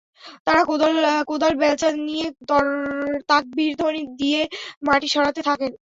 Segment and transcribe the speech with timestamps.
[0.47, 0.61] তারা
[1.25, 2.27] কোদাল-বেলচা নিয়ে
[3.29, 4.41] তাকবীরধ্বনি দিয়ে
[4.85, 5.71] মাটি সরাতে থাকেন।